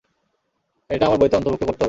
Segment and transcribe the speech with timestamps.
[0.89, 1.79] এটা আমার বইতে অন্তর্ভুক্ত করতে হবে।